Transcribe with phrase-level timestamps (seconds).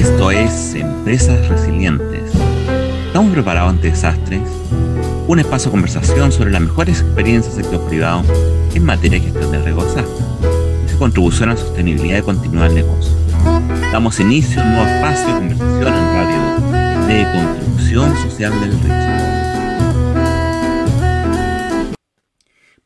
[0.00, 2.32] Esto es Empresas Resilientes.
[3.08, 4.40] ¿Estamos preparados ante desastres?
[5.28, 8.22] Un espacio de conversación sobre las mejores experiencias del sector privado
[8.72, 10.24] en materia de gestión del riesgo desastre
[10.86, 13.12] y su contribución a la sostenibilidad y continuar el negocio.
[13.92, 19.39] Damos inicio a un nuevo espacio de conversación en radio de contribución social del riesgo.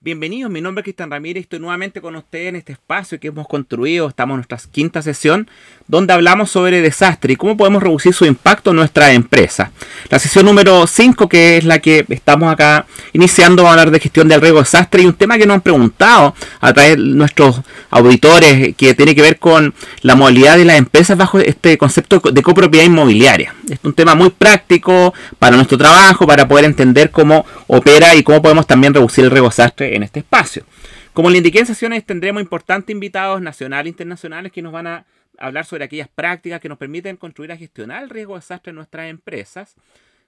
[0.05, 3.49] Bienvenidos, mi nombre es Cristian Ramírez, estoy nuevamente con ustedes en este espacio que hemos
[3.49, 5.49] construido, estamos en nuestra quinta sesión,
[5.89, 9.73] donde hablamos sobre desastre y cómo podemos reducir su impacto en nuestra empresa.
[10.11, 12.85] La sesión número 5, que es la que estamos acá
[13.15, 15.61] iniciando, va a hablar de gestión del riesgo desastre y un tema que nos han
[15.63, 20.77] preguntado a través de nuestros auditores, que tiene que ver con la movilidad de las
[20.77, 23.55] empresas bajo este concepto de copropiedad inmobiliaria.
[23.71, 28.43] Es un tema muy práctico para nuestro trabajo, para poder entender cómo opera y cómo
[28.43, 30.65] podemos también reducir el riesgo desastre en este espacio.
[31.13, 35.07] Como le indiqué en sesiones, tendremos importantes invitados nacionales e internacionales que nos van a
[35.39, 38.77] hablar sobre aquellas prácticas que nos permiten construir y gestionar el riesgo de desastre en
[38.77, 39.77] nuestras empresas.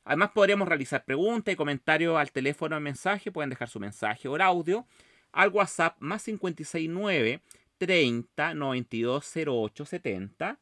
[0.05, 3.33] Además, podremos realizar preguntas y comentarios al teléfono o mensaje.
[3.33, 4.87] Pueden dejar su mensaje o audio
[5.33, 7.41] al WhatsApp más 569
[7.79, 10.59] 30 92 08 70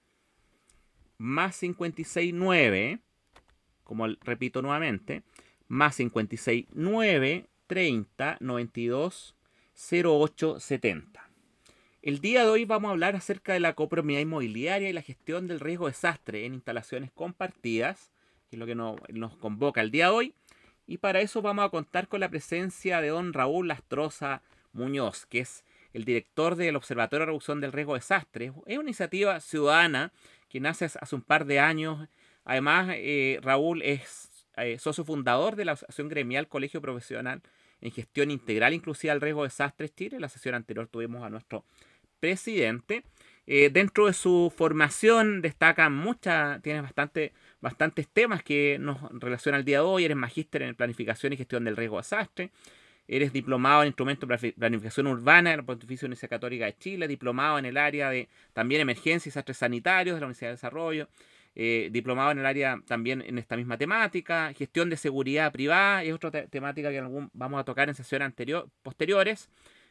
[1.19, 2.98] más 569
[3.84, 5.23] como repito nuevamente
[5.69, 9.34] más 569 30 92
[9.91, 11.31] 08 70.
[12.03, 15.47] El día de hoy vamos a hablar acerca de la copropiedad inmobiliaria y la gestión
[15.47, 18.11] del riesgo desastre en instalaciones compartidas,
[18.51, 20.34] que es lo que nos, convoca el día de hoy.
[20.87, 24.43] Y para eso vamos a contar con la presencia de don Raúl Lastroza
[24.75, 28.53] Muñoz, que es el director del Observatorio de Reducción del Riesgo Desastre.
[28.67, 30.12] Es una iniciativa ciudadana
[30.51, 32.06] que nace hace un par de años.
[32.45, 37.42] Además, eh, Raúl es eh, socio fundador de la Asociación Gremial Colegio Profesional
[37.80, 40.16] en Gestión Integral Inclusiva al Riesgo de Desastres Chile.
[40.16, 41.64] En la sesión anterior tuvimos a nuestro
[42.20, 43.05] presidente.
[43.47, 49.64] Eh, dentro de su formación destaca muchas, tiene bastante, bastantes temas que nos relacionan al
[49.64, 50.04] día de hoy.
[50.04, 52.50] Eres magíster en planificación y gestión del riesgo de desastre.
[53.06, 57.59] Eres diplomado en instrumentos de planificación urbana de la Pontificia Universidad Católica de Chile, diplomado
[57.59, 61.09] en el área de también emergencia y desastres sanitarios de la Universidad de Desarrollo,
[61.56, 66.12] eh, diplomado en el área también en esta misma temática, gestión de seguridad privada, es
[66.12, 68.32] otra temática que algún, vamos a tocar en sesiones
[68.82, 69.50] posteriores.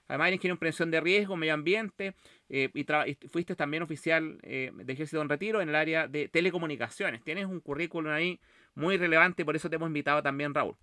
[0.09, 2.15] Además, eres ingeniero en prevención de riesgo, medio ambiente,
[2.49, 7.23] eh, y, fuiste también oficial eh, de ejército en retiro en el área de telecomunicaciones.
[7.23, 8.41] Tienes un currículum ahí
[8.75, 10.75] muy relevante, por eso te hemos invitado también, Raúl.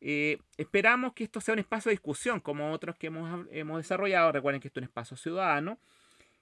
[0.00, 4.32] esperamos que esto sea un espacio de discusión, como otros que hemos, hemos desarrollado.
[4.32, 5.78] Recuerden que esto es un espacio ciudadano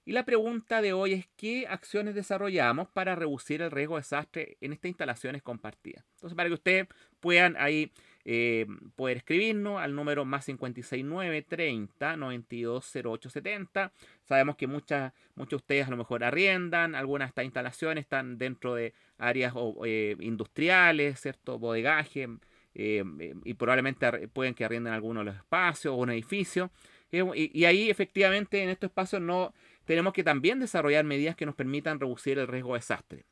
[0.04, 4.56] y la pregunta de hoy es qué acciones desarrollamos para reducir el riesgo de desastre
[4.60, 6.04] en estas instalaciones compartidas.
[6.14, 6.88] Entonces, para que ustedes
[7.20, 7.90] puedan ahí
[8.26, 8.66] eh,
[8.96, 13.92] poder escribirnos al número más 569 30 92 08 70.
[14.22, 18.38] Sabemos que muchas, muchos de ustedes a lo mejor arriendan, algunas de estas instalaciones están
[18.38, 19.52] dentro de áreas
[19.84, 21.58] eh, industriales, ¿cierto?
[21.58, 22.28] Bodegaje,
[22.74, 23.04] eh,
[23.44, 26.70] y probablemente pueden que arrienden algunos de los espacios o un edificio.
[27.12, 32.00] Y ahí efectivamente en estos espacios no tenemos que también desarrollar medidas que nos permitan
[32.00, 33.24] reducir el riesgo de desastre.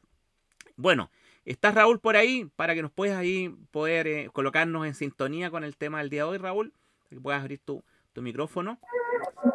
[0.77, 1.11] Bueno,
[1.45, 2.49] ¿estás Raúl por ahí?
[2.57, 6.23] Para que nos puedas ahí poder eh, colocarnos en sintonía con el tema del día
[6.23, 6.73] de hoy, Raúl.
[7.09, 7.83] Que puedas abrir tu,
[8.17, 8.79] micrófono.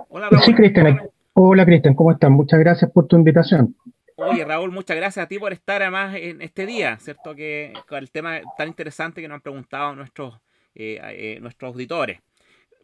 [0.09, 0.43] Hola, Raúl.
[0.43, 1.01] Sí, Cristian.
[1.33, 2.33] Hola, Cristian, ¿cómo están?
[2.33, 3.75] Muchas gracias por tu invitación.
[4.15, 7.35] Oye, Raúl, muchas gracias a ti por estar además en este día, ¿cierto?
[7.35, 10.39] Que con el tema tan interesante que nos han preguntado nuestros,
[10.73, 12.19] eh, eh, nuestros auditores.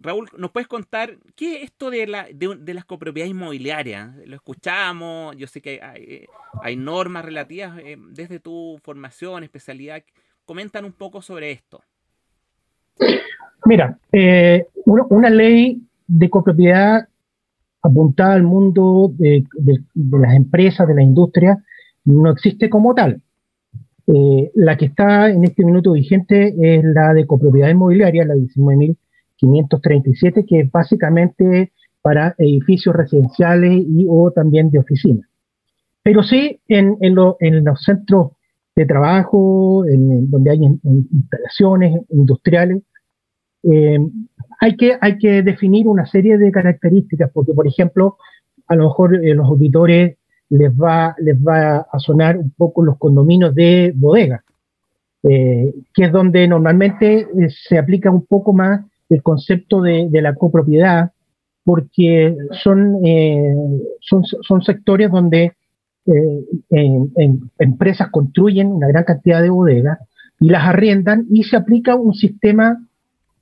[0.04, 4.14] Raúl, ¿nos puedes contar qué es esto de, la, de, las copropiedades inmobiliarias?
[4.26, 6.26] Lo escuchamos, yo sé que hay,
[6.62, 10.04] hay normas relativas eh, desde tu formación, especialidad.
[10.46, 11.82] Comentan un poco sobre esto.
[13.66, 17.08] Mira, eh, una, ley de copropiedad
[17.82, 19.46] apuntada al mundo de,
[19.96, 21.64] las empresas, de la industria,
[22.04, 23.22] no existe como tal.
[24.08, 28.98] Eh, la que está en este minuto vigente es la de copropiedad inmobiliaria, la 19.000
[29.44, 35.28] 537, que es básicamente para edificios residenciales y o también de oficinas.
[36.02, 37.36] Pero sí en, los
[37.84, 38.32] centros
[38.76, 42.84] de trabajo, en, donde hay instalaciones industriales,
[43.64, 44.00] eh,
[44.60, 48.18] hay, que, hay que definir una serie de características, porque por ejemplo,
[48.68, 50.18] a lo mejor eh, los auditores
[50.50, 51.16] les va,
[51.92, 54.44] a sonar un poco los condominios de bodega,
[55.24, 57.28] eh, que es donde normalmente
[57.70, 58.82] se aplica un poco más
[59.14, 61.12] el concepto de, la copropiedad,
[61.64, 63.56] porque son, eh,
[64.02, 65.54] son, sectores donde
[66.06, 67.00] eh,
[67.60, 70.00] empresas construyen una gran cantidad de bodegas
[70.40, 72.86] y las arriendan y se aplica un sistema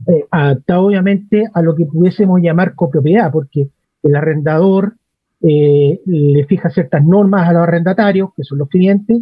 [0.08, 3.70] eh, adaptado obviamente a lo que pudiésemos llamar copropiedad, porque
[4.04, 4.96] el arrendador
[5.44, 9.18] le fija ciertas normas a los arrendatarios, que son los clientes,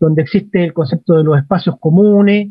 [0.00, 2.48] donde existe el concepto de los espacios comunes,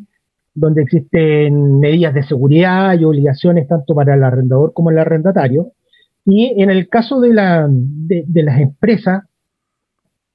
[0.58, 5.74] donde existen medidas de seguridad y obligaciones tanto para el arrendador como el arrendatario.
[6.26, 9.24] Y en el caso de, la, de, las empresas,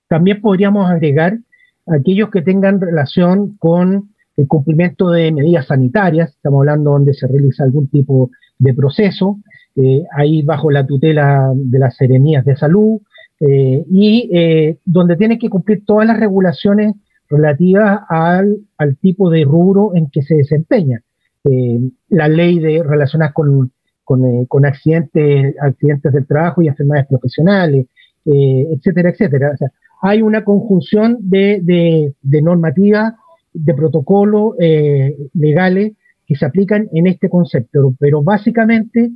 [0.08, 1.38] también podríamos agregar
[1.86, 7.64] aquellos que tengan relación con el cumplimiento de medidas sanitarias, estamos hablando donde se realiza
[7.64, 9.38] algún tipo de proceso,
[9.74, 13.00] eh, ahí bajo la tutela de las serenías de salud,
[13.40, 16.94] eh, y eh, donde tienen que cumplir todas las regulaciones
[17.32, 21.02] relativa al, al tipo de rubro en que se desempeña.
[21.44, 21.80] Eh,
[22.10, 23.72] la ley de relacionadas con,
[24.04, 27.86] con, eh, con, accidentes, accidentes del trabajo y enfermedades profesionales,
[28.26, 29.50] eh, etcétera, etcétera.
[29.54, 33.14] O sea, hay una conjunción de, de, de normativas,
[33.54, 34.54] de protocolos
[35.34, 35.92] legales
[36.26, 39.10] que se aplican en este concepto, pero básicamente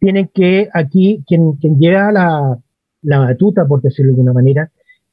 [0.00, 2.58] tienen que aquí, quien, quien lleva la,
[3.02, 4.70] la batuta, por decirlo de alguna manera,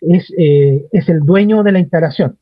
[0.10, 2.38] es, eh, es el dueño de la instalación.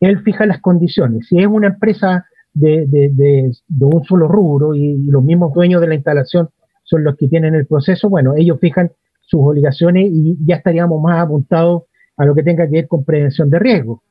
[0.00, 1.26] Él fija las condiciones.
[1.28, 5.88] Si es una empresa de, de, de, un solo rubro y, los mismos dueños de
[5.88, 6.48] la instalación
[6.84, 8.90] son los que tienen el proceso, bueno, ellos fijan
[9.22, 11.84] sus obligaciones y ya estaríamos más apuntados
[12.16, 14.02] a lo que tenga que ver con prevención de riesgo,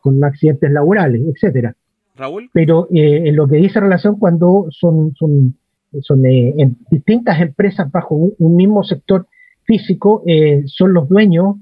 [0.00, 1.74] con accidentes laborales, etcétera.
[2.16, 2.50] Raúl.
[2.52, 5.56] Pero eh, en lo que dice relación cuando son, son,
[6.00, 9.26] son eh, en distintas empresas bajo un, mismo sector
[9.64, 11.56] físico, eh, son los dueños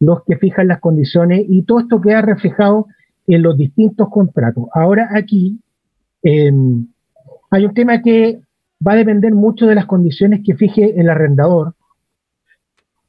[0.00, 2.86] los que fijan las condiciones y todo esto queda reflejado
[3.26, 4.66] en los distintos contratos.
[4.72, 5.60] Ahora aquí
[6.22, 6.86] em,
[7.50, 8.40] hay un tema que
[8.86, 11.74] va a depender mucho de las condiciones que fije el arrendador,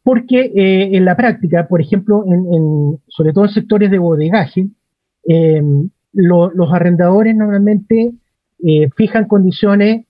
[0.03, 4.67] porque eh, en la práctica, por ejemplo, en, sobre todo en sectores de bodegaje,
[5.25, 8.13] em, los arrendadores normalmente
[8.63, 10.05] eh, fijan condiciones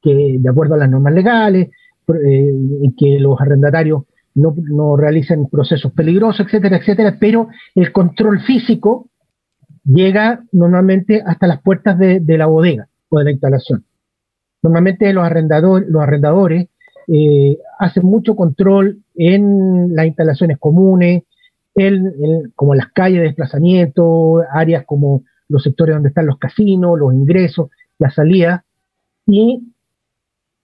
[0.00, 1.70] que, de acuerdo a las normas legales,
[2.08, 2.52] eh,
[2.96, 4.02] que los arrendatarios
[4.34, 9.08] no, no realicen procesos peligrosos, etcétera, etcétera, pero el control físico
[9.84, 13.84] llega normalmente hasta las puertas de, la bodega o de la instalación.
[14.62, 16.68] Normalmente los, arrendadores, los arrendadores
[17.06, 21.24] eh, hacen mucho control en las instalaciones comunes,
[21.74, 27.12] en, como las calles de desplazamiento, áreas como los sectores donde están los casinos, los
[27.12, 28.62] ingresos, las salidas,
[29.26, 29.72] y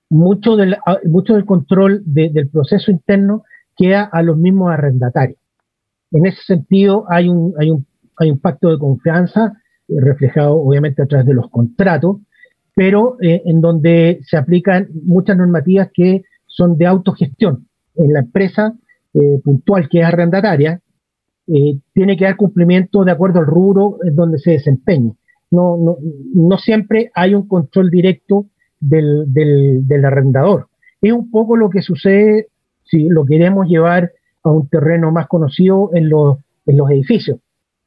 [0.08, 3.44] mucho del, mucho del control del proceso interno
[3.80, 5.38] queda a los mismos arrendatarios.
[6.10, 7.86] En ese sentido, hay un, hay un,
[8.18, 9.54] hay un pacto de confianza
[9.88, 12.18] eh, reflejado obviamente a través de los contratos,
[12.74, 17.68] pero eh, en donde se aplican muchas normativas que son de autogestión.
[17.94, 18.74] En la empresa
[19.14, 20.80] eh, puntual que es arrendataria,
[21.92, 25.14] tiene que dar cumplimiento de acuerdo al rubro en donde se desempeñe.
[25.50, 25.96] No, no,
[26.32, 28.46] no siempre hay un control directo
[28.78, 30.68] del, del, del arrendador.
[31.02, 32.46] Es un poco lo que sucede
[32.90, 37.38] si lo queremos llevar a un terreno más conocido en los, en los edificios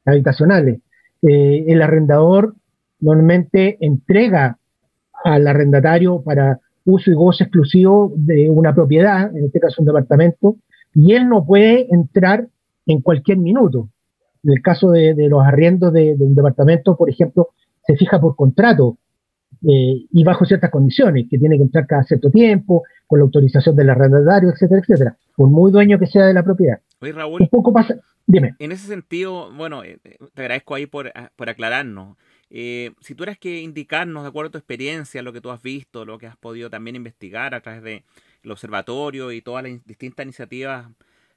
[0.04, 0.80] habitacionales.
[1.22, 2.54] Eh, el arrendador
[3.00, 4.58] normalmente entrega
[5.24, 10.56] al arrendatario para uso y goce exclusivo de una propiedad, en este caso un departamento,
[10.94, 12.46] y él no puede entrar
[12.86, 13.88] en cualquier minuto.
[14.42, 17.48] En el caso de, los arriendos de, un departamento, por ejemplo,
[17.86, 18.98] se fija por contrato
[19.62, 23.76] eh, y bajo ciertas condiciones, que tiene que entrar cada cierto tiempo, con la autorización
[23.76, 26.80] del arrendatario, etcétera, etcétera, por muy dueño que sea de la propiedad.
[27.00, 27.96] Oye, Raúl, un poco pasa,
[28.26, 28.54] dime.
[28.58, 29.98] En ese sentido, bueno, eh,
[30.34, 32.16] te agradezco ahí por, ah, por aclararnos.
[32.50, 36.04] Eh, si tuvieras que indicarnos, de acuerdo a tu experiencia, lo que tú has visto,
[36.04, 38.02] lo que has podido también investigar a través del
[38.50, 40.86] observatorio y todas las distintas iniciativas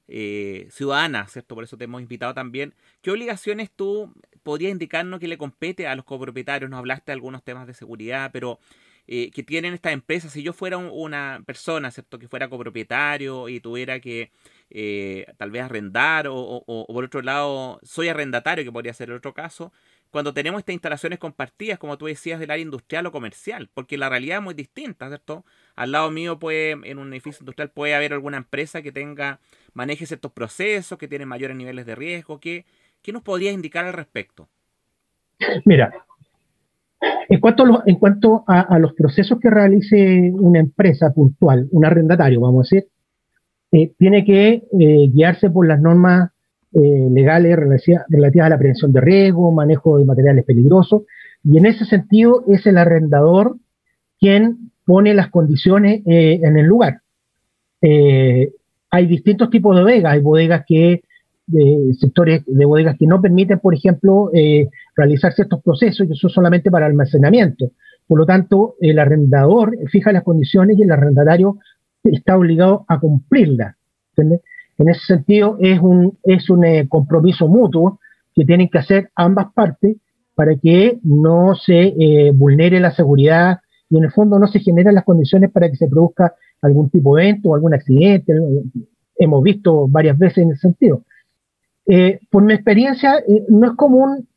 [0.07, 1.55] eh, ciudadanas, ¿cierto?
[1.55, 2.73] Por eso te hemos invitado también.
[3.01, 4.13] ¿Qué obligaciones tú
[4.47, 6.71] podrías indicarnos que le compete a los copropietarios?
[6.71, 8.59] Nos hablaste de algunos temas de seguridad, pero
[9.05, 12.17] eh, que tienen estas empresas, si yo fuera una persona, ¿cierto?
[12.17, 14.31] Que fuera copropietario y tuviera que
[14.69, 19.33] eh, tal vez arrendar o, por otro lado soy arrendatario, que podría ser el otro
[19.33, 19.73] caso,
[20.11, 24.07] cuando tenemos estas instalaciones compartidas, como tú decías, del área industrial o comercial, porque la
[24.07, 25.43] realidad es muy distinta, ¿cierto?
[25.75, 29.41] Al lado mío puede, en un edificio industrial puede haber alguna empresa que tenga,
[29.73, 32.65] maneje ciertos procesos, que tiene mayores niveles de riesgo, ¿qué,
[33.07, 34.49] qué nos podrías indicar al respecto?
[35.63, 35.93] Mira,
[37.29, 42.89] en cuanto, a los, procesos que realice una empresa puntual, un arrendatario, vamos a decir,
[43.71, 46.31] eh, tiene que eh, guiarse por las normas
[46.73, 51.03] eh, legales relativas a la prevención de riesgo, manejo de materiales peligrosos,
[51.45, 53.55] y en ese sentido es el arrendador
[54.19, 57.03] quien pone las condiciones en el lugar.
[57.81, 61.03] hay distintos tipos de bodegas, hay bodegas que
[61.47, 66.29] de sectores de bodegas que no permiten, por ejemplo, eh, realizar ciertos procesos que son
[66.29, 67.71] solamente para almacenamiento.
[68.05, 71.57] Por lo tanto, el arrendador fija las condiciones y el arrendatario
[72.03, 73.75] está obligado a cumplirlas.
[74.15, 77.99] En ese sentido, es un, es un eh, compromiso mutuo
[78.33, 79.97] que tienen que hacer ambas partes
[80.35, 84.93] para que no se eh, vulnere la seguridad y en el fondo no se generen
[84.95, 88.33] las condiciones para que se produzca algún tipo de evento o algún accidente.
[89.17, 91.03] Hemos visto varias veces en ese sentido.
[91.87, 94.27] Eh, por mi experiencia, no es común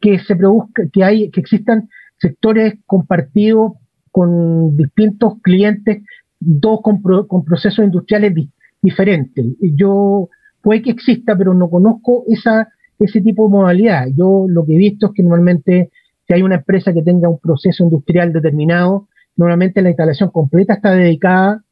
[0.00, 3.72] que se produzca, que hay, que existan sectores compartidos
[4.10, 6.02] con distintos clientes,
[6.38, 8.32] dos con, con procesos industriales
[8.80, 9.44] diferentes.
[9.60, 10.28] Yo
[10.62, 14.06] puede que exista, pero no conozco esa, ese tipo de modalidad.
[14.16, 15.90] Yo lo que he visto es que normalmente
[16.26, 20.92] si hay una empresa que tenga un proceso industrial determinado, normalmente la instalación completa está
[20.92, 21.62] dedicada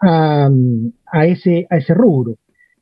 [0.00, 0.48] a,
[1.06, 2.36] a ese, a ese rubro.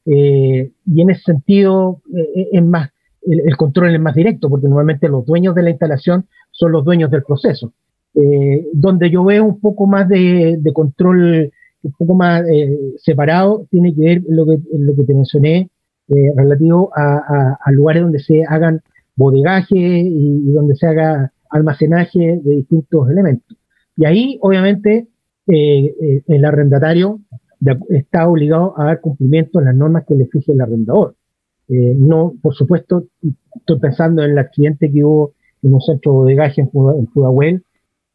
[0.06, 2.90] Eh, y en ese sentido eh, es más,
[3.22, 7.10] el, control es más directo, porque normalmente los dueños de la instalación son los dueños
[7.10, 7.72] del proceso.
[8.14, 12.42] Eh, donde yo veo un poco más de, control un poco más
[12.96, 15.70] separado tiene que ver lo que, lo que te mencioné
[16.08, 18.80] relativo a, lugares donde se hagan
[19.16, 23.56] bodegaje y, donde se haga almacenaje de distintos elementos.
[23.96, 25.08] Y ahí, obviamente,
[25.46, 27.20] el arrendatario
[27.88, 31.14] está obligado a dar cumplimiento a las normas que le fije el arrendador.
[31.68, 33.04] no, por supuesto,
[33.54, 35.32] estoy pensando en el accidente que hubo
[35.62, 37.64] en un centro de bodegaje en, en Pudahuel,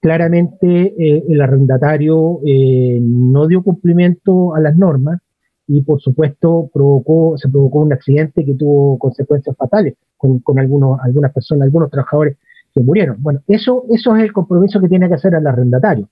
[0.02, 5.22] claramente eh, el arrendatario eh, no dio cumplimiento a las normas
[5.68, 11.00] y por supuesto provocó, se provocó un accidente que tuvo consecuencias fatales con, con algunos,
[11.02, 12.38] algunas personas, algunos trabajadores
[12.74, 13.18] que murieron.
[13.22, 16.10] Bueno, eso, eso es el compromiso que tiene que hacer el arrendatario.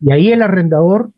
[0.00, 1.10] Y ahí el arrendador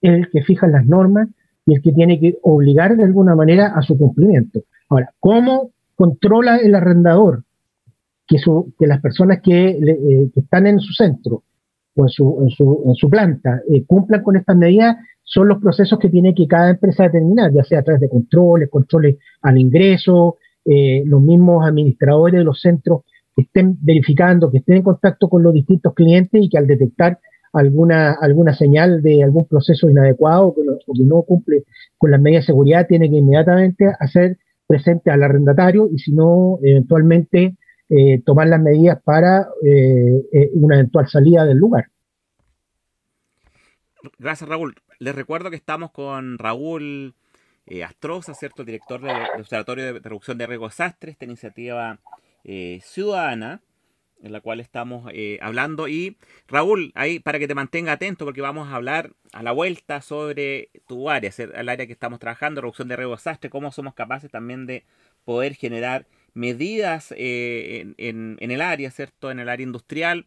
[0.00, 1.28] es el que fija las normas
[1.66, 4.60] y el que tiene que obligar de alguna manera a su cumplimiento.
[4.88, 7.44] Ahora, ¿cómo controla el arrendador
[8.26, 11.42] que, su, que las personas que, eh, están en su centro
[11.96, 16.48] o en su planta eh, cumplan con estas medidas son los procesos que tiene que
[16.48, 21.64] cada empresa determinar, ya sea a través de controles, controles al ingreso, eh, los mismos
[21.64, 23.02] administradores de los centros
[23.36, 27.20] que estén verificando, que estén en contacto con los distintos clientes y que al detectar
[27.52, 30.62] alguna, alguna señal de algún proceso inadecuado o que,
[31.04, 31.64] no, cumple
[31.98, 36.58] con las medidas de seguridad, tiene que inmediatamente hacer presente al arrendatario y si no,
[36.62, 37.56] eventualmente
[37.88, 41.86] eh, tomar las medidas para eh, eh, una eventual salida del lugar.
[44.18, 44.76] Gracias, Raúl.
[44.98, 47.14] Les recuerdo que estamos con Raúl
[47.86, 48.64] Astroza, ¿cierto?
[48.64, 51.98] Director del Observatorio de Reducción de Riesgo Desastres, esta iniciativa
[52.80, 53.60] ciudadana
[54.22, 55.10] en la cual estamos
[55.40, 55.88] hablando.
[55.88, 56.16] Y
[56.48, 60.70] Raúl, ahí para que te mantenga atento, porque vamos a hablar a la vuelta sobre
[60.86, 64.66] tu área, el área que estamos trabajando, reducción de riesgo desastre, cómo somos capaces también
[64.66, 64.84] de
[65.24, 69.30] poder generar medidas eh, en, el área, ¿cierto?
[69.30, 70.26] En el área industrial.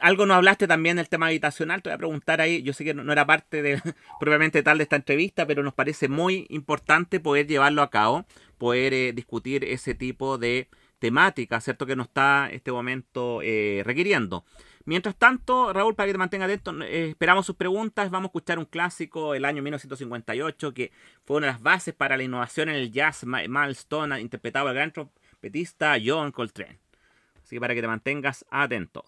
[0.00, 2.94] algo no hablaste también del tema habitacional, te voy a preguntar ahí, yo sé que
[2.94, 3.80] no, era parte de,
[4.20, 8.26] propiamente tal de esta entrevista, pero nos parece muy importante poder llevarlo a cabo,
[8.58, 11.86] poder eh, discutir ese tipo de temática, ¿cierto?
[11.86, 14.44] Que nos está este momento eh, requiriendo.
[14.84, 18.08] Mientras tanto, Raúl, para que te mantenga atento, eh, esperamos sus preguntas.
[18.10, 20.92] Vamos a escuchar un clásico del año 1958 que
[21.24, 24.92] fue una de las bases para la innovación en el jazz milestone interpretado al gran
[24.92, 26.78] trompetista John Coltrane.
[27.42, 29.04] Así que para que te mantengas atento.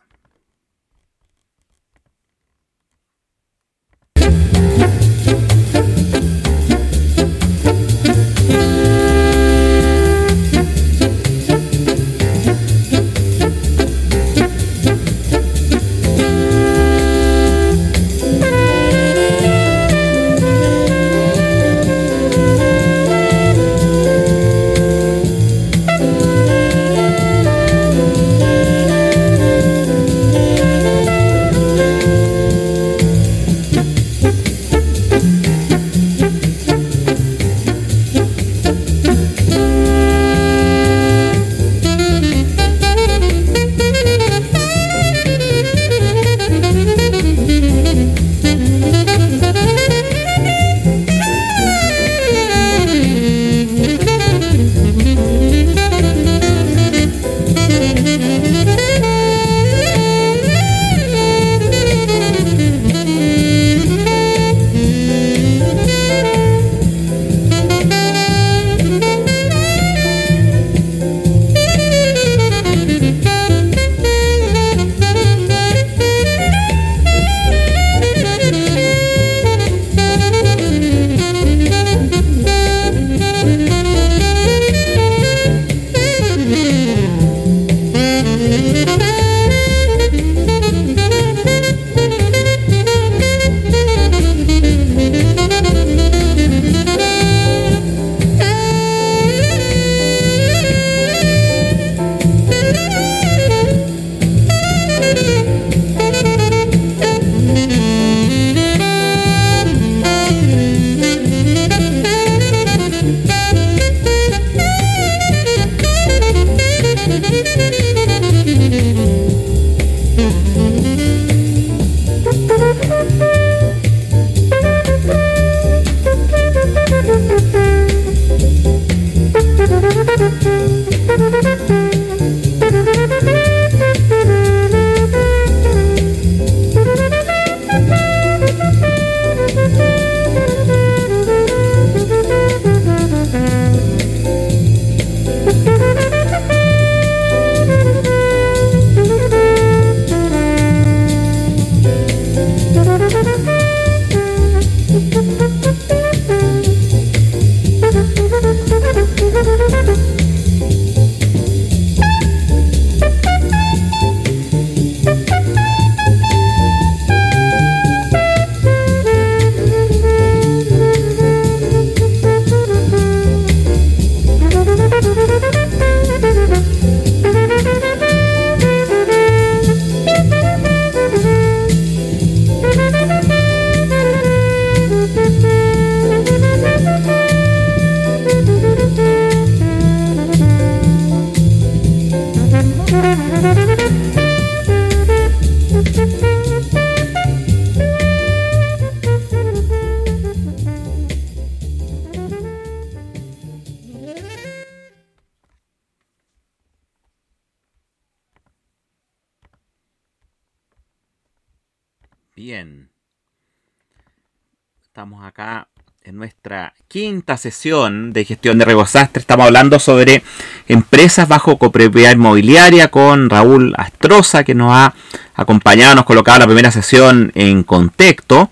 [216.88, 219.21] Quinta sesión de gestión de Regosastre.
[219.21, 220.23] Estamos hablando sobre
[220.69, 224.95] empresas bajo copropiedad inmobiliaria con Raúl Astroza, que nos ha
[225.34, 228.50] acompañado, nos ha colocado la primera sesión en contexto.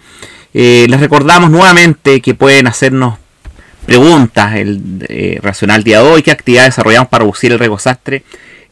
[0.52, 3.18] Eh, les recordamos nuevamente que pueden hacernos
[3.86, 8.22] preguntas el eh, racional día de hoy, qué actividades desarrollamos para reducir el regosastre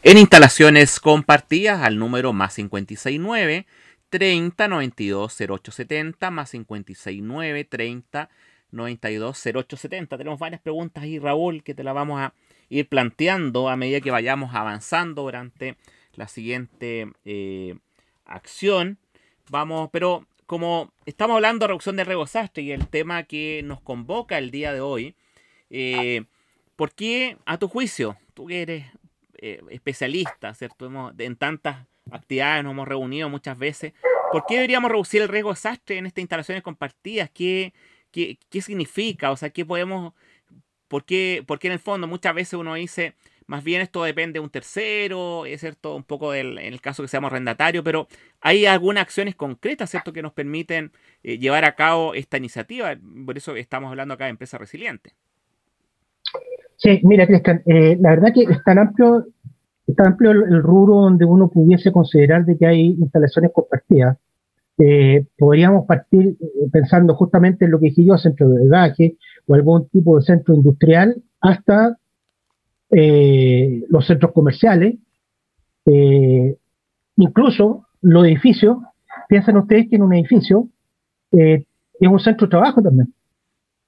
[0.02, 3.64] en instalaciones compartidas al número más 569
[4.10, 8.28] 30 92 0870 más 569 30
[8.74, 10.18] 92 0870.
[10.18, 12.34] Tenemos varias preguntas ahí, Raúl, que te las vamos a
[12.68, 15.76] ir planteando a medida que vayamos avanzando durante
[16.14, 17.76] la siguiente eh,
[18.24, 18.98] acción.
[19.50, 24.38] Vamos, pero como estamos hablando de reducción de regosastre y el tema que nos convoca
[24.38, 25.14] el día de hoy,
[25.70, 26.24] eh,
[26.76, 28.87] ¿por qué, a tu juicio, tú que eres
[29.38, 31.12] eh, especialista, ¿cierto?
[31.18, 33.92] en tantas actividades nos hemos reunido muchas veces,
[34.30, 37.30] ¿por qué deberíamos reducir el riesgo de desastre en estas instalaciones compartidas?
[37.30, 37.72] ¿Qué,
[38.14, 39.31] qué, significa?
[39.31, 40.14] O sea, ¿qué podemos,
[40.88, 43.14] por qué, porque en el fondo muchas veces uno dice,
[43.46, 47.03] más bien esto depende de un tercero, es cierto, un poco del, en el caso
[47.03, 48.07] que seamos arrendatarios, pero
[48.40, 52.96] hay algunas acciones concretas, ¿cierto?, que nos permiten eh, llevar a cabo esta iniciativa.
[53.27, 55.14] Por eso estamos hablando acá de empresa resiliente.
[56.77, 59.27] Sí, mira, Cristian, eh, la verdad que es tan amplio,
[59.87, 64.18] es amplio el, rubro donde uno pudiese considerar de que hay instalaciones compartidas.
[64.78, 66.37] Eh, podríamos partir
[66.72, 70.54] pensando justamente en lo que dije yo, centro de drenaje o algún tipo de centro
[70.54, 71.98] industrial, hasta
[72.90, 74.96] eh, los centros comerciales,
[75.87, 76.56] eh,
[77.16, 78.78] incluso los edificios.
[79.28, 80.68] Piensan ustedes que en un edificio
[81.32, 81.64] eh,
[81.98, 83.12] es un centro de trabajo también.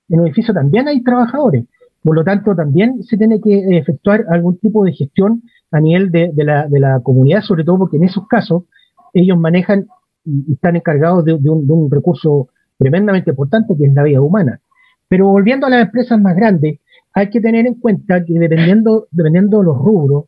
[0.09, 1.65] En un edificio también hay trabajadores.
[2.03, 6.33] Por lo tanto, también se tiene que efectuar algún tipo de gestión a nivel de,
[6.37, 8.65] la, comunidad, sobre todo porque en esos casos
[9.13, 9.87] ellos manejan
[10.27, 14.61] y están encargados de, un, de, un, recurso tremendamente importante que es la vida humana.
[15.09, 16.81] Pero volviendo a las empresas más grandes,
[17.15, 20.25] hay que tener en cuenta que dependiendo, dependiendo de los rubros,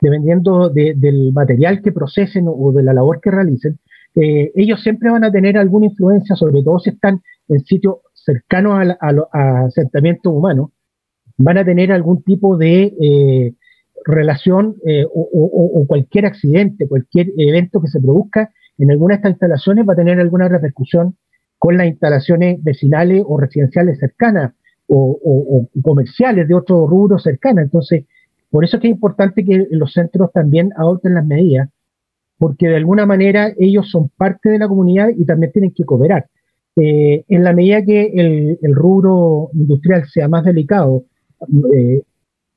[0.00, 3.78] dependiendo del material que procesen o de la labor que realicen,
[4.14, 8.96] eh, ellos siempre van a tener alguna influencia, sobre todo si están en sitios cercanos
[9.00, 10.70] a, asentamientos humanos,
[11.36, 13.54] van a tener algún tipo de eh,
[14.04, 19.88] relación eh, o, cualquier accidente, cualquier evento que se produzca en alguna de estas instalaciones
[19.88, 21.16] va a tener alguna repercusión
[21.58, 24.52] con las instalaciones vecinales o residenciales cercanas
[24.86, 27.60] o, comerciales de otro rubro cercano.
[27.60, 28.04] Entonces,
[28.50, 31.70] por eso es que es importante que los centros también adopten las medidas,
[32.38, 36.26] porque de alguna manera ellos son parte de la comunidad y también tienen que cooperar.
[36.76, 41.04] Eh, en la medida que el, rubro industrial sea más delicado,
[41.74, 42.02] eh,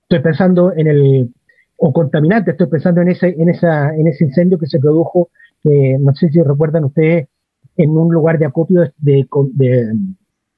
[0.04, 1.34] estoy pensando en el,
[1.78, 5.30] o contaminante, estoy pensando en ese, en esa, en ese incendio que se produjo,
[6.00, 7.28] no sé si recuerdan ustedes,
[7.76, 9.28] en un lugar de acopio de,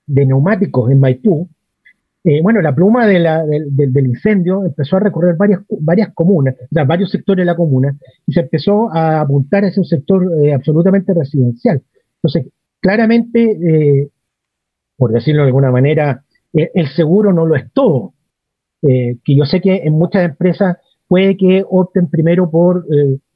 [0.05, 1.49] de neumáticos en Maipú,
[2.25, 3.25] eh, bueno, la pluma del,
[4.05, 8.41] incendio empezó a recorrer varias, varias comunas, o varios sectores de la comuna, y se
[8.41, 11.81] empezó a apuntar hacia un sector eh, absolutamente residencial.
[12.15, 14.09] Entonces, claramente, eh,
[14.97, 18.13] por decirlo de alguna manera, el seguro no lo es todo.
[18.81, 22.85] que yo sé que en muchas empresas puede que opten primero por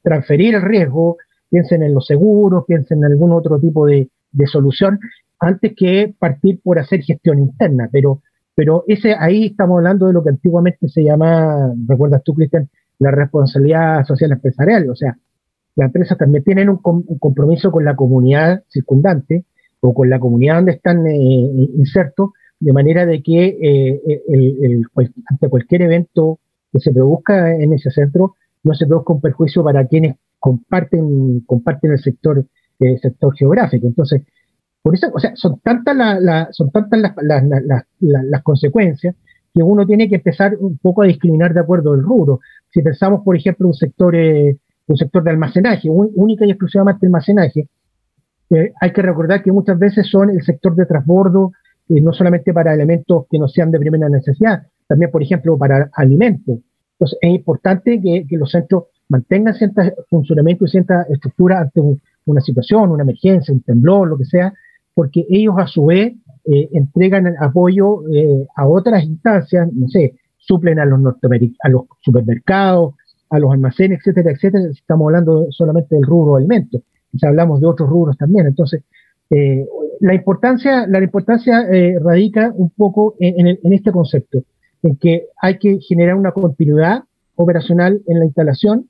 [0.02, 1.16] transferir el riesgo,
[1.50, 4.08] piensen en los seguros, piensen en algún otro tipo de,
[4.46, 4.98] solución,
[5.38, 8.20] antes que partir por hacer gestión interna, pero
[8.56, 13.10] pero ese ahí estamos hablando de lo que antiguamente se llamaba, recuerdas tú, Cristian, la
[13.10, 14.88] responsabilidad social empresarial.
[14.90, 15.16] O sea,
[15.76, 19.44] las empresas también tienen un, compromiso con la comunidad circundante
[19.80, 22.30] o con la comunidad donde están eh, insertos,
[22.60, 24.84] de manera de que eh, el,
[25.28, 26.38] ante cualquier evento
[26.72, 31.92] que se produzca en ese centro, no se produzca un perjuicio para quienes comparten, comparten
[31.92, 32.44] el sector,
[32.78, 33.86] el sector geográfico.
[33.86, 34.20] Entonces,
[34.82, 35.96] por eso, o sea, son tantas,
[36.54, 39.16] son tantas las, consecuencias
[39.54, 42.40] que uno tiene que empezar un poco a discriminar de acuerdo al rubro.
[42.70, 47.66] Si pensamos, por ejemplo, un sector, eh, un sector de almacenaje, única y exclusivamente almacenaje,
[48.50, 51.52] eh, hay que recordar que muchas veces son el sector de transbordo,
[51.88, 55.88] eh, no solamente para elementos que no sean de primera necesidad, también, por ejemplo, para
[55.94, 56.58] alimentos.
[56.98, 61.80] Entonces, es importante que, los centros mantengan cierto funcionamiento y cierta estructura ante
[62.26, 64.52] una situación, una emergencia, un temblor, lo que sea,
[64.92, 66.14] porque ellos a su vez
[66.46, 72.94] eh, entregan apoyo eh, a otras instancias, no sé, suplen a los, a los supermercados,
[73.30, 74.64] a los almacenes, etcétera, etcétera.
[74.70, 76.82] Estamos hablando solamente del rubro alimentos,
[77.16, 78.46] si hablamos de otros rubros también.
[78.46, 78.82] Entonces,
[79.30, 79.64] eh,
[80.00, 81.66] la importancia, la importancia
[82.02, 84.42] radica un poco en, en, este concepto,
[84.82, 87.04] en que hay que generar una continuidad
[87.36, 88.88] operacional en la instalación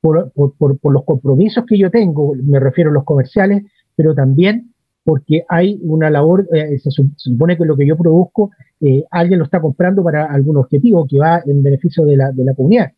[0.00, 3.64] por, por, por, por, los compromisos que yo tengo, me refiero a los comerciales,
[3.96, 4.72] pero también
[5.04, 9.44] porque hay una labor, eh, se, supone que lo que yo produzco, eh, alguien lo
[9.44, 12.92] está comprando para algún objetivo que va en beneficio de la, de la comunidad.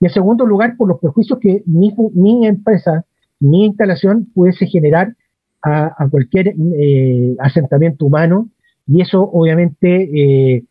[0.00, 3.04] Y en segundo lugar, por los prejuicios que mi, mi empresa,
[3.40, 5.14] mi instalación pudiese generar
[5.62, 8.48] a, a cualquier eh, asentamiento humano,
[8.86, 10.66] y eso obviamente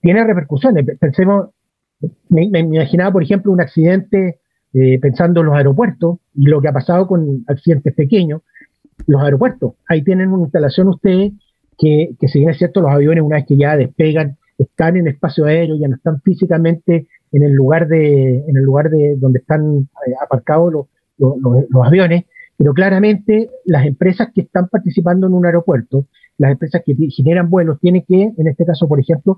[0.00, 0.84] tiene repercusiones.
[0.98, 1.48] Pensemos,
[2.28, 4.38] me, me, imaginaba, por ejemplo, un accidente
[5.00, 8.42] pensando en los aeropuertos y lo que ha pasado con accidentes pequeños,
[9.06, 9.74] los aeropuertos.
[9.88, 11.32] Ahí tienen una instalación ustedes
[11.78, 15.06] que, que si bien es cierto, los aviones una vez que ya despegan, están en
[15.06, 19.38] espacio aéreo, ya no están físicamente en el lugar de, en el lugar de donde
[19.38, 20.86] están eh, aparcados los,
[21.18, 22.24] los, aviones,
[22.56, 26.06] pero claramente las empresas que están participando en un aeropuerto,
[26.38, 29.36] las empresas que generan vuelos, tienen que, en este caso, por ejemplo,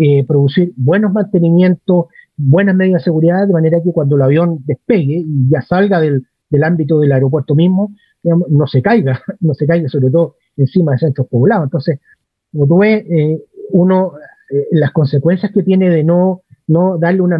[0.00, 2.06] eh, producir buenos mantenimientos,
[2.48, 6.26] buenas medidas de seguridad, de manera que cuando el avión despegue y ya salga del,
[6.48, 10.98] del ámbito del aeropuerto mismo, no se caiga, no se caiga sobre todo encima de
[10.98, 11.64] centros poblados.
[11.64, 12.00] Entonces,
[12.52, 14.12] como tú ves, eh, uno,
[14.50, 17.38] eh, las consecuencias que tiene de no, no darle una,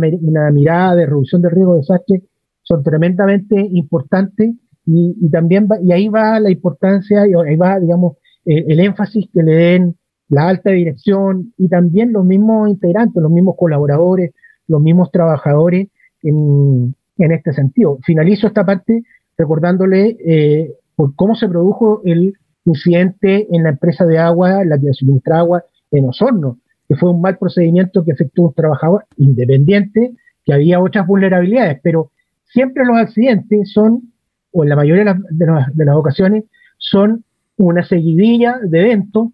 [0.51, 2.23] mirada de reducción de riesgo de desastre
[2.63, 4.55] son tremendamente importantes
[4.87, 9.97] y, también y ahí va la importancia, ahí va, digamos, el, énfasis que le den
[10.29, 14.33] la alta dirección y también los mismos integrantes, los mismos colaboradores,
[14.71, 15.89] los mismos trabajadores
[16.23, 17.99] en, este sentido.
[18.03, 19.03] Finalizo esta parte
[19.37, 24.93] recordándole eh, por cómo se produjo el incidente en la empresa de agua, la que
[24.93, 30.55] suministra agua en Osorno, que fue un mal procedimiento que efectuó un trabajador independiente, que
[30.55, 32.11] había otras vulnerabilidades, pero
[32.45, 34.13] siempre los accidentes son,
[34.53, 36.45] o en la mayoría de las, de las, ocasiones,
[36.79, 37.25] son
[37.57, 39.29] una seguidilla de eventos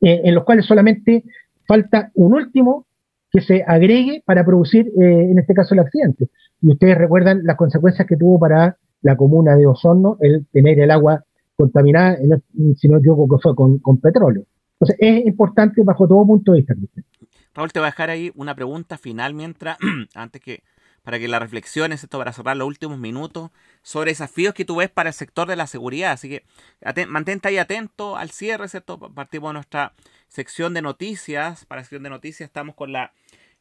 [0.00, 1.24] eh, en los cuales solamente
[1.66, 2.86] falta un último
[3.30, 6.28] que se agregue para producir, eh, en este caso, el accidente.
[6.60, 10.90] Y ustedes recuerdan las consecuencias que tuvo para la comuna de Osorno el tener el
[10.90, 11.24] agua
[11.56, 12.18] contaminada,
[12.76, 14.44] si no equivoco, que fue con, petróleo.
[14.80, 16.74] Entonces, es importante bajo todo punto de vista.
[17.54, 19.76] Raúl, te voy a dejar ahí una pregunta final mientras,
[20.14, 20.62] antes que,
[21.08, 24.90] para que la reflexiones, esto para cerrar los últimos minutos, sobre desafíos que tú ves
[24.90, 26.12] para el sector de la seguridad.
[26.12, 26.44] Así que
[27.06, 28.98] mantente ahí atento al cierre, ¿cierto?
[28.98, 29.94] Partimos de nuestra
[30.28, 31.64] sección de noticias.
[31.64, 33.14] Para la sección de noticias estamos con la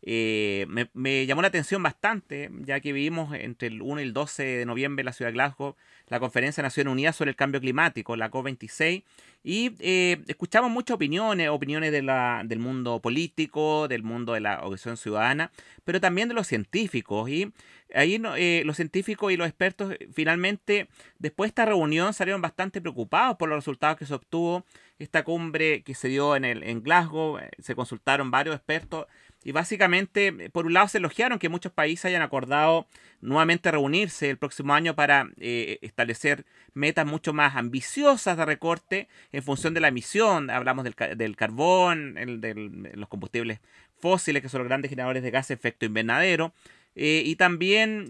[0.09, 4.41] eh, me, llamó la atención bastante, ya que vivimos entre el 1 y el 12
[4.43, 5.75] de noviembre en la ciudad de Glasgow
[6.07, 9.03] la Conferencia de Naciones Unidas sobre el Cambio Climático, la COP26,
[9.43, 14.59] y eh, escuchamos muchas opiniones, opiniones de la, del mundo político, del mundo de la
[14.59, 15.51] organización ciudadana,
[15.83, 17.29] pero también de los científicos.
[17.29, 17.51] Y
[17.93, 20.87] ahí eh, los científicos y los expertos finalmente,
[21.19, 24.65] después de esta reunión, salieron bastante preocupados por los resultados que se obtuvo
[24.99, 27.39] esta cumbre que se dio en, el, en Glasgow.
[27.59, 29.07] Se consultaron varios expertos
[29.47, 32.85] y básicamente, eh, por un lado, se elogiaron que muchos países hayan acordado
[33.21, 39.41] nuevamente reunirse el próximo año para eh, establecer metas mucho más ambiciosas de recorte en
[39.43, 40.49] función de la emisión.
[40.49, 42.55] Hablamos del, del carbón, el, de
[42.95, 43.61] los combustibles
[44.01, 46.51] fósiles, que son los grandes generadores de gas de efecto invernadero.
[46.97, 48.07] Eh, y también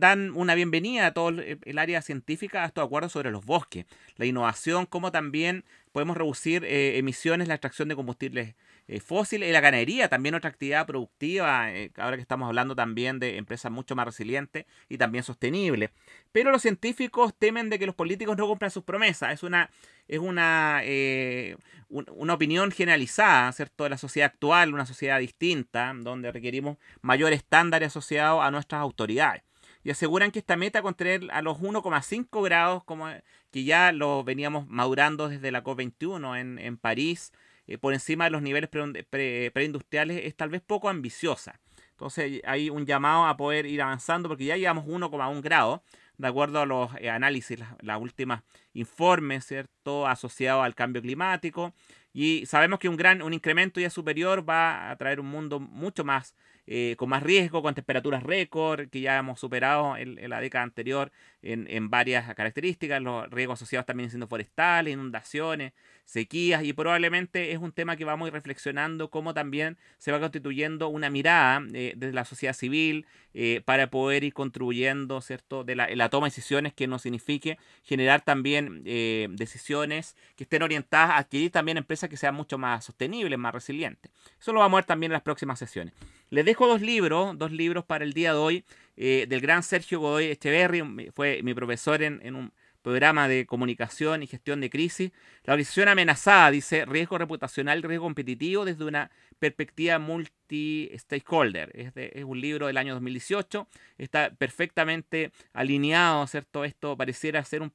[0.00, 3.84] dan una bienvenida a todo el, área científica a estos acuerdos sobre los bosques,
[4.16, 8.54] la innovación, como también podemos reducir emisiones, la extracción de combustibles
[8.88, 13.18] eh, fósil y la ganadería, también otra actividad productiva, eh, ahora que estamos hablando también
[13.18, 15.90] de empresas mucho más resilientes y también sostenibles.
[16.32, 19.34] Pero los científicos temen de que los políticos no cumplan sus promesas.
[19.34, 19.70] Es una,
[20.08, 21.56] es una, eh,
[21.88, 27.88] una opinión generalizada, ¿cierto?, de la sociedad actual, una sociedad distinta, donde requerimos mayores estándares
[27.88, 29.42] asociados a nuestras autoridades
[29.84, 33.08] y aseguran que esta meta contener a los 1,5 grados, como
[33.50, 37.32] que ya lo veníamos madurando desde la COP21 en, en París,
[37.68, 41.60] eh, por encima de los niveles preindustriales es tal vez poco ambiciosa.
[41.90, 45.82] Entonces hay un llamado a poder ir avanzando porque ya llevamos 1,1 grado,
[46.16, 51.74] de acuerdo a los eh, análisis, las, últimas informes, ¿cierto?, asociados al cambio climático.
[52.12, 56.04] Y sabemos que un gran, un incremento ya superior va a traer un mundo mucho
[56.04, 56.34] más
[56.70, 61.10] eh, con más riesgo, con temperaturas récord, que ya hemos superado en, la década anterior
[61.40, 65.72] en, varias características, los riesgos asociados también siendo forestales, inundaciones,
[66.04, 70.20] sequías, y probablemente es un tema que vamos a ir reflexionando cómo también se va
[70.20, 75.74] constituyendo una mirada eh, desde la sociedad civil eh, para poder ir contribuyendo, ¿cierto?, de
[75.74, 81.50] la, toma de decisiones que nos signifique generar también decisiones que estén orientadas a adquirir
[81.50, 84.12] también empresas que sean mucho más sostenibles, más resilientes.
[84.38, 85.94] Eso lo vamos a ver también en las próximas sesiones.
[86.30, 88.64] Les dejo dos libros, dos libros para el día de hoy,
[88.96, 94.26] eh, del gran Sergio Godoy Echeverry, fue mi profesor en, un programa de comunicación y
[94.26, 95.10] gestión de crisis.
[95.44, 101.70] La organización amenazada dice riesgo reputacional riesgo competitivo desde una perspectiva multi-stakeholder.
[101.74, 106.64] Es, es, un libro del año 2018, está perfectamente alineado, ¿cierto?
[106.64, 107.72] Esto pareciera ser un,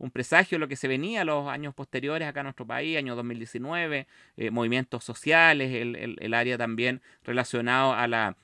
[0.00, 3.14] un presagio de lo que se venía los años posteriores acá en nuestro país, año
[3.14, 8.36] 2019, eh, movimientos sociales, el, área también relacionado a la...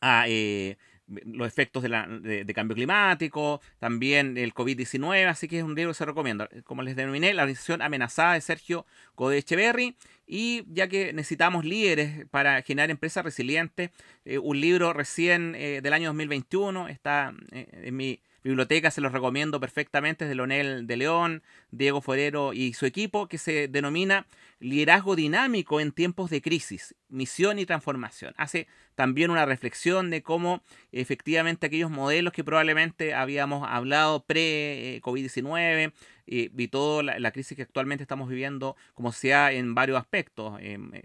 [0.00, 5.90] A, eh, los efectos de, cambio climático, también el COVID-19, así que es un libro
[5.90, 6.48] que se recomienda.
[6.64, 12.26] Como les denominé, la organización amenazada de Sergio Code Echeverry, y ya que necesitamos líderes
[12.30, 13.90] para generar empresas resilientes,
[14.24, 19.12] eh, un libro recién eh, del año 2021 está eh, en mi biblioteca, se los
[19.12, 24.26] recomiendo perfectamente, es de Leonel de León, Diego Forero y su equipo, que se denomina
[24.60, 28.34] Liderazgo Dinámico en tiempos de crisis, misión y transformación.
[28.36, 35.92] Hace también una reflexión de cómo efectivamente aquellos modelos que probablemente habíamos hablado pre-COVID-19
[36.26, 41.02] y, toda la, crisis que actualmente estamos viviendo como sea en varios aspectos, en,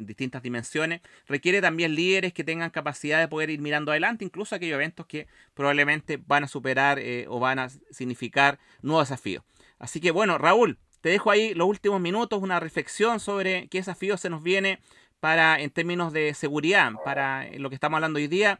[0.00, 4.74] distintas dimensiones, requiere también líderes que tengan capacidad de poder ir mirando adelante, incluso aquellos
[4.74, 9.44] eventos que probablemente van a superar eh, o van a significar nuevos desafíos.
[9.78, 14.16] Así que bueno, Raúl, te dejo ahí los últimos minutos, una reflexión sobre qué desafío
[14.16, 14.78] se nos viene
[15.22, 18.58] para en términos de seguridad, para lo que estamos hablando hoy día.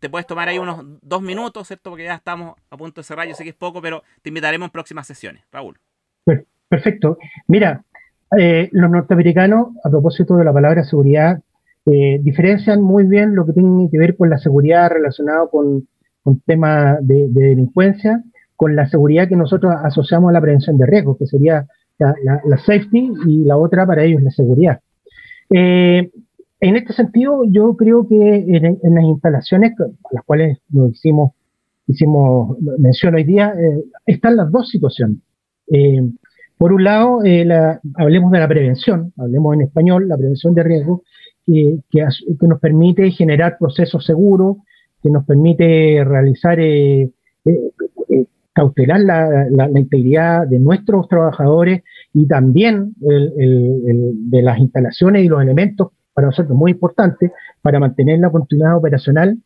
[0.00, 1.90] te puedes tomar ahí unos dos minutos, ¿cierto?
[1.90, 4.68] Porque ya estamos a punto de cerrar, yo sé que es poco, pero te invitaremos
[4.68, 5.42] en próximas sesiones.
[5.52, 5.76] Raúl.
[6.70, 7.18] Perfecto.
[7.48, 7.84] Mira,
[8.38, 11.38] eh, los norteamericanos, a propósito de la palabra seguridad,
[11.84, 15.86] eh, diferencian muy bien lo que tiene que ver con la seguridad relacionado con,
[16.22, 18.24] con temas de, delincuencia,
[18.56, 21.66] con la seguridad que nosotros asociamos a la prevención de riesgos, que sería
[21.98, 24.80] la safety, y la otra para ellos la seguridad.
[25.50, 26.10] Eh,
[26.60, 31.32] en este sentido, yo creo que en, las instalaciones a las cuales nos hicimos,
[31.86, 35.18] hicimos mención hoy día, eh, están las dos situaciones.
[35.72, 36.02] Eh,
[36.56, 37.20] por un lado,
[37.94, 41.02] hablemos de la prevención, hablemos en español, la prevención de riesgo,
[41.46, 41.78] que,
[42.42, 44.58] nos permite generar procesos seguros,
[45.02, 46.58] que nos permite realizar,
[48.52, 51.82] cautelar la, integridad de nuestros trabajadores
[52.12, 58.30] y también de las instalaciones y los elementos, para nosotros muy importante, para mantener la
[58.30, 59.38] continuidad operacional,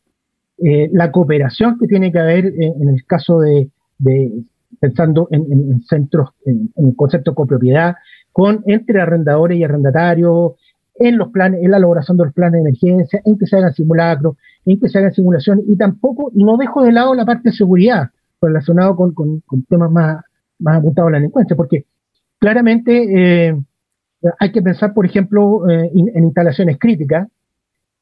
[0.58, 3.70] eh, la cooperación que tiene que haber en, el caso de,
[4.80, 7.96] pensando en, centros, en, el concepto de copropiedad,
[8.32, 10.52] con, entre arrendadores y arrendatarios,
[10.96, 13.74] en los planes, en la elaboración de los planes de emergencia, en que se hagan
[13.74, 17.50] simulacros, en que se hagan simulaciones, y tampoco, y no dejo de lado la parte
[17.50, 20.24] de seguridad, relacionado con, temas más,
[20.60, 21.84] más apuntados a la delincuencia, porque
[22.44, 23.58] claramente eh,
[24.38, 27.26] hay que pensar, por ejemplo, eh, en instalaciones críticas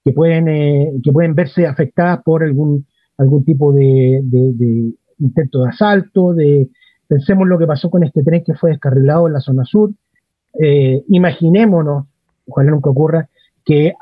[0.04, 2.84] que pueden, eh, que pueden verse afectadas por algún,
[3.18, 4.20] algún tipo de,
[5.20, 6.34] intento de asalto,
[7.06, 9.92] pensemos lo que pasó con este tren que fue descarrilado en la zona sur,
[11.06, 12.06] imaginémonos,
[12.48, 13.28] ojalá nunca ocurra,
[13.64, 13.92] que,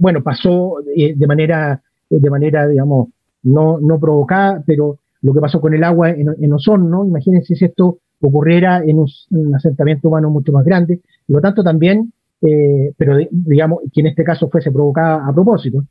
[0.00, 3.08] bueno, pasó de manera, de manera, digamos,
[3.42, 7.64] no, no provocada, pero lo que pasó con el agua en, en Osorno, imagínense si
[7.64, 13.16] esto ocurriera en un, asentamiento humano mucho más grande, por lo tanto también, eh, pero
[13.30, 15.84] digamos que en este caso fuese provocada a propósito.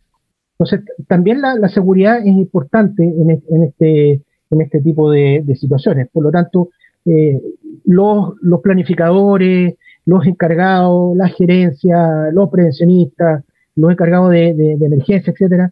[0.59, 3.29] Entonces, también la, seguridad es importante en,
[3.63, 6.07] este, en este tipo de, situaciones.
[6.11, 6.69] Por lo tanto,
[7.05, 7.39] eh,
[7.85, 13.43] los, planificadores, los encargados, la gerencia, los prevencionistas,
[13.75, 14.49] los encargados de,
[14.81, 15.71] emergencia, etcétera,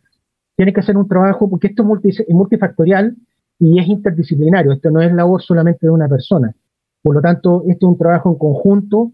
[0.56, 3.16] tienen que hacer un trabajo porque esto es multifactorial
[3.60, 6.54] y es interdisciplinario, esto no es labor solamente de una persona.
[7.02, 9.12] Por lo tanto, esto es un trabajo en conjunto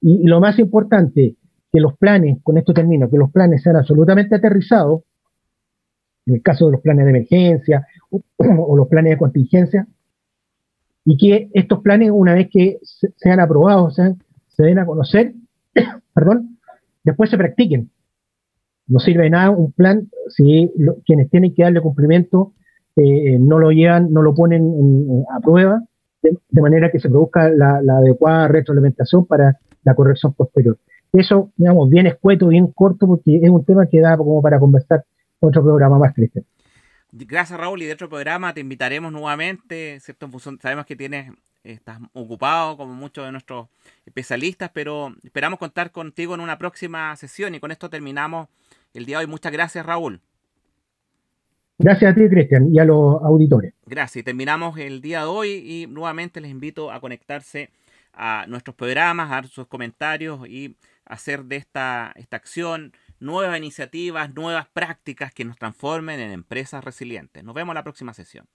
[0.00, 1.36] y, lo más importante,
[1.72, 5.02] que los planes, con esto termino, que los planes sean absolutamente aterrizados,
[6.26, 8.22] en el caso de los planes de emergencia o,
[8.76, 9.86] los planes de contingencia,
[11.04, 12.78] y que estos planes, una vez que
[13.16, 15.34] sean aprobados, se den a conocer,
[16.14, 16.58] perdón,
[17.02, 17.90] después se practiquen.
[18.86, 20.70] No sirve de nada un plan si
[21.06, 22.52] quienes tienen que darle cumplimiento
[22.96, 25.82] eh, no lo llevan, no lo ponen a prueba,
[26.22, 30.78] de, manera que se produzca la, adecuada retroalimentación para la corrección posterior.
[31.12, 35.04] Eso, digamos, bien escueto, bien corto, porque es un tema que da como para conversar
[35.40, 36.44] otro programa más, Cristian.
[37.12, 37.82] Gracias, Raúl.
[37.82, 40.28] Y de otro programa te invitaremos nuevamente, ¿cierto?
[40.60, 41.32] sabemos que tienes,
[41.64, 43.68] estás ocupado como muchos de nuestros
[44.06, 47.54] especialistas, pero esperamos contar contigo en una próxima sesión.
[47.54, 48.48] Y con esto terminamos
[48.94, 49.30] el día de hoy.
[49.30, 50.20] Muchas gracias, Raúl.
[51.82, 53.72] Gracias a ti, Cristian, y a los auditores.
[53.86, 54.20] Gracias.
[54.20, 57.70] Y terminamos el día de hoy y nuevamente les invito a conectarse
[58.12, 64.34] a nuestros programas, a dar sus comentarios y hacer de esta, esta acción nuevas iniciativas,
[64.34, 67.42] nuevas prácticas que nos transformen en empresas resilientes.
[67.44, 68.46] Nos vemos en la próxima sesión.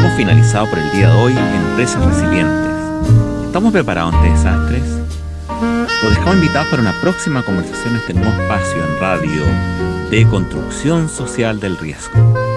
[0.00, 3.46] hemos finalizado por el día de hoy Empresas Resilientes.
[3.46, 5.19] ¿Estamos preparados ante desastres?
[5.60, 9.44] Los dejamos invitados para una próxima conversación en este nuevo espacio en radio
[10.10, 12.49] de construcción social del riesgo.